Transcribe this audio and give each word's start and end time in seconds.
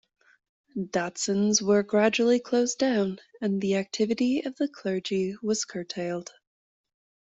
Datsans 0.75 1.61
were 1.61 1.83
gradually 1.83 2.39
closed 2.39 2.79
down 2.79 3.19
and 3.39 3.61
the 3.61 3.75
activity 3.75 4.41
of 4.43 4.55
the 4.55 4.67
clergy 4.67 5.35
was 5.43 5.63
curtailed. 5.63 6.31